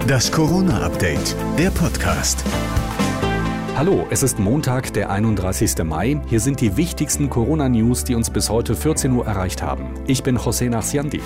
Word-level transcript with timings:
Das 0.00 0.32
Corona-Update, 0.32 1.36
der 1.56 1.70
Podcast. 1.70 2.44
Hallo, 3.76 4.06
es 4.10 4.22
ist 4.22 4.38
Montag, 4.38 4.92
der 4.92 5.10
31. 5.10 5.84
Mai. 5.84 6.20
Hier 6.26 6.40
sind 6.40 6.60
die 6.60 6.76
wichtigsten 6.76 7.30
Corona-News, 7.30 8.04
die 8.04 8.14
uns 8.14 8.30
bis 8.30 8.50
heute 8.50 8.74
14 8.74 9.12
Uhr 9.12 9.26
erreicht 9.26 9.62
haben. 9.62 9.94
Ich 10.06 10.22
bin 10.22 10.38
José 10.38 10.68
Nachsiandi. 10.68 11.20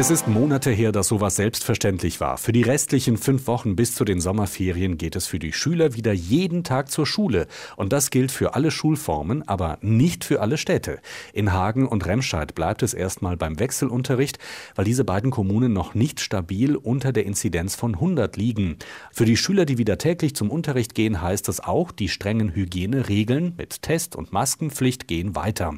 Es 0.00 0.08
ist 0.08 0.26
Monate 0.26 0.70
her, 0.70 0.92
dass 0.92 1.08
sowas 1.08 1.36
selbstverständlich 1.36 2.22
war. 2.22 2.38
Für 2.38 2.52
die 2.52 2.62
restlichen 2.62 3.18
fünf 3.18 3.46
Wochen 3.46 3.76
bis 3.76 3.94
zu 3.94 4.06
den 4.06 4.18
Sommerferien 4.22 4.96
geht 4.96 5.14
es 5.14 5.26
für 5.26 5.38
die 5.38 5.52
Schüler 5.52 5.94
wieder 5.94 6.14
jeden 6.14 6.64
Tag 6.64 6.90
zur 6.90 7.04
Schule. 7.04 7.46
Und 7.76 7.92
das 7.92 8.08
gilt 8.08 8.32
für 8.32 8.54
alle 8.54 8.70
Schulformen, 8.70 9.46
aber 9.46 9.76
nicht 9.82 10.24
für 10.24 10.40
alle 10.40 10.56
Städte. 10.56 11.00
In 11.34 11.52
Hagen 11.52 11.86
und 11.86 12.06
Remscheid 12.06 12.54
bleibt 12.54 12.82
es 12.82 12.94
erstmal 12.94 13.36
beim 13.36 13.60
Wechselunterricht, 13.60 14.38
weil 14.74 14.86
diese 14.86 15.04
beiden 15.04 15.30
Kommunen 15.30 15.74
noch 15.74 15.94
nicht 15.94 16.20
stabil 16.20 16.76
unter 16.76 17.12
der 17.12 17.26
Inzidenz 17.26 17.74
von 17.74 17.92
100 17.92 18.38
liegen. 18.38 18.78
Für 19.12 19.26
die 19.26 19.36
Schüler, 19.36 19.66
die 19.66 19.76
wieder 19.76 19.98
täglich 19.98 20.34
zum 20.34 20.50
Unterricht 20.50 20.94
gehen, 20.94 21.20
heißt 21.20 21.46
das 21.46 21.60
auch, 21.60 21.92
die 21.92 22.08
strengen 22.08 22.54
Hygieneregeln 22.54 23.52
mit 23.58 23.82
Test- 23.82 24.16
und 24.16 24.32
Maskenpflicht 24.32 25.08
gehen 25.08 25.36
weiter. 25.36 25.74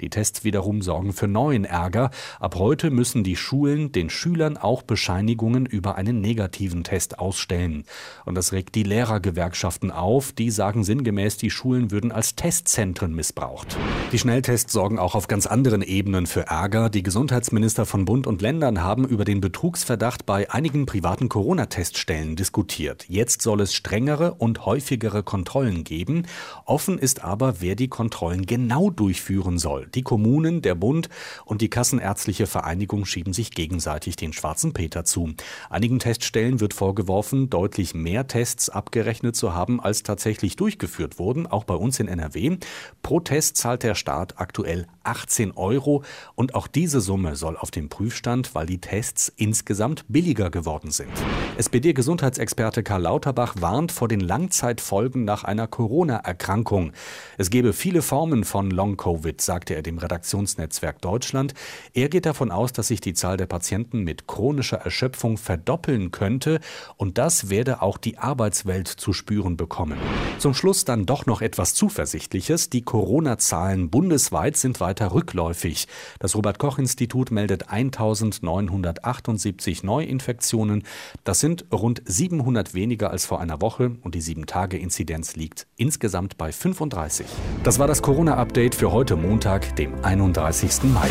Die 0.00 0.10
Tests 0.10 0.44
wiederum 0.44 0.80
sorgen 0.80 1.12
für 1.12 1.26
neuen 1.26 1.64
Ärger. 1.64 2.12
Ab 2.38 2.54
heute 2.54 2.92
müssen 2.92 3.24
die 3.24 3.34
Schulen 3.34 3.63
Schulen 3.64 3.92
den 3.92 4.10
Schülern 4.10 4.58
auch 4.58 4.82
Bescheinigungen 4.82 5.64
über 5.64 5.94
einen 5.94 6.20
negativen 6.20 6.84
Test 6.84 7.18
ausstellen. 7.18 7.84
Und 8.26 8.34
das 8.34 8.52
regt 8.52 8.74
die 8.74 8.82
Lehrergewerkschaften 8.82 9.90
auf. 9.90 10.32
Die 10.32 10.50
sagen 10.50 10.84
sinngemäß, 10.84 11.38
die 11.38 11.48
Schulen 11.48 11.90
würden 11.90 12.12
als 12.12 12.36
Testzentren 12.36 13.14
missbraucht. 13.14 13.78
Die 14.12 14.18
Schnelltests 14.18 14.70
sorgen 14.70 14.98
auch 14.98 15.14
auf 15.14 15.28
ganz 15.28 15.46
anderen 15.46 15.80
Ebenen 15.80 16.26
für 16.26 16.42
Ärger. 16.42 16.90
Die 16.90 17.02
Gesundheitsminister 17.02 17.86
von 17.86 18.04
Bund 18.04 18.26
und 18.26 18.42
Ländern 18.42 18.82
haben 18.82 19.06
über 19.06 19.24
den 19.24 19.40
Betrugsverdacht 19.40 20.26
bei 20.26 20.50
einigen 20.50 20.84
privaten 20.84 21.30
Corona-Teststellen 21.30 22.36
diskutiert. 22.36 23.06
Jetzt 23.08 23.40
soll 23.40 23.62
es 23.62 23.72
strengere 23.72 24.34
und 24.34 24.66
häufigere 24.66 25.22
Kontrollen 25.22 25.84
geben. 25.84 26.26
Offen 26.66 26.98
ist 26.98 27.24
aber, 27.24 27.62
wer 27.62 27.76
die 27.76 27.88
Kontrollen 27.88 28.44
genau 28.44 28.90
durchführen 28.90 29.56
soll. 29.56 29.86
Die 29.94 30.02
Kommunen, 30.02 30.60
der 30.60 30.74
Bund 30.74 31.08
und 31.46 31.62
die 31.62 31.70
Kassenärztliche 31.70 32.46
Vereinigung 32.46 33.06
schieben 33.06 33.32
sich 33.32 33.53
gegenseitig 33.54 34.16
den 34.16 34.32
schwarzen 34.32 34.72
Peter 34.72 35.04
zu. 35.04 35.34
Einigen 35.70 35.98
Teststellen 35.98 36.60
wird 36.60 36.74
vorgeworfen, 36.74 37.50
deutlich 37.50 37.94
mehr 37.94 38.26
Tests 38.26 38.68
abgerechnet 38.68 39.36
zu 39.36 39.54
haben, 39.54 39.80
als 39.80 40.02
tatsächlich 40.02 40.56
durchgeführt 40.56 41.18
wurden, 41.18 41.46
auch 41.46 41.64
bei 41.64 41.74
uns 41.74 42.00
in 42.00 42.08
NRW. 42.08 42.58
Pro 43.02 43.20
Test 43.20 43.56
zahlt 43.56 43.82
der 43.82 43.94
Staat 43.94 44.38
aktuell 44.38 44.86
18 45.04 45.52
Euro 45.52 46.02
und 46.34 46.54
auch 46.54 46.66
diese 46.66 47.00
Summe 47.00 47.36
soll 47.36 47.56
auf 47.56 47.70
dem 47.70 47.88
Prüfstand, 47.88 48.54
weil 48.54 48.66
die 48.66 48.80
Tests 48.80 49.32
insgesamt 49.36 50.04
billiger 50.08 50.50
geworden 50.50 50.90
sind. 50.90 51.12
SPD-Gesundheitsexperte 51.56 52.82
Karl 52.82 53.02
Lauterbach 53.02 53.54
warnt 53.60 53.92
vor 53.92 54.08
den 54.08 54.20
Langzeitfolgen 54.20 55.24
nach 55.24 55.44
einer 55.44 55.66
Corona-Erkrankung. 55.66 56.92
Es 57.38 57.50
gebe 57.50 57.72
viele 57.72 58.02
Formen 58.02 58.44
von 58.44 58.70
Long-Covid, 58.70 59.40
sagte 59.40 59.74
er 59.74 59.82
dem 59.82 59.98
Redaktionsnetzwerk 59.98 61.00
Deutschland. 61.00 61.54
Er 61.92 62.08
geht 62.08 62.26
davon 62.26 62.50
aus, 62.50 62.72
dass 62.72 62.88
sich 62.88 63.00
die 63.00 63.14
Zahl 63.14 63.33
Zahl 63.34 63.36
der 63.36 63.46
Patienten 63.46 64.04
mit 64.04 64.28
chronischer 64.28 64.76
Erschöpfung 64.76 65.38
verdoppeln 65.38 66.12
könnte 66.12 66.60
und 66.96 67.18
das 67.18 67.50
werde 67.50 67.82
auch 67.82 67.98
die 67.98 68.18
Arbeitswelt 68.18 68.86
zu 68.86 69.12
spüren 69.12 69.56
bekommen. 69.56 69.98
Zum 70.38 70.54
Schluss 70.54 70.84
dann 70.84 71.04
doch 71.04 71.26
noch 71.26 71.42
etwas 71.42 71.74
Zuversichtliches. 71.74 72.70
Die 72.70 72.82
Corona-Zahlen 72.82 73.90
bundesweit 73.90 74.56
sind 74.56 74.78
weiter 74.78 75.12
rückläufig. 75.12 75.88
Das 76.20 76.36
Robert 76.36 76.60
Koch 76.60 76.78
Institut 76.78 77.32
meldet 77.32 77.70
1978 77.70 79.82
Neuinfektionen. 79.82 80.84
Das 81.24 81.40
sind 81.40 81.64
rund 81.72 82.02
700 82.04 82.72
weniger 82.74 83.10
als 83.10 83.26
vor 83.26 83.40
einer 83.40 83.60
Woche 83.60 83.96
und 84.02 84.14
die 84.14 84.22
7-Tage-Inzidenz 84.22 85.34
liegt 85.34 85.66
insgesamt 85.76 86.38
bei 86.38 86.52
35. 86.52 87.26
Das 87.64 87.80
war 87.80 87.88
das 87.88 88.00
Corona-Update 88.00 88.76
für 88.76 88.92
heute 88.92 89.16
Montag, 89.16 89.74
dem 89.74 90.04
31. 90.04 90.84
Mai. 90.84 91.10